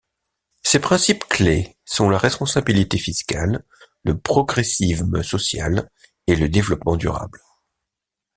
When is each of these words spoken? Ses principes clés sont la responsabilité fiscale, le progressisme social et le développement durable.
Ses 0.63 0.79
principes 0.79 1.25
clés 1.25 1.77
sont 1.85 2.09
la 2.09 2.17
responsabilité 2.17 2.97
fiscale, 2.97 3.63
le 4.03 4.17
progressisme 4.17 5.21
social 5.21 5.91
et 6.25 6.35
le 6.35 6.49
développement 6.49 6.95
durable. 6.97 7.39